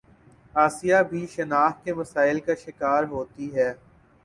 [0.55, 3.71] آسیہ بھی شناخت کے مسائل کا شکار ہوتی ہے